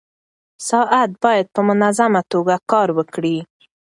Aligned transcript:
ساعت 0.67 1.11
باید 1.23 1.47
په 1.55 1.61
منظمه 1.69 2.21
توګه 2.31 2.55
کار 2.71 2.87
وکړي. 2.97 3.37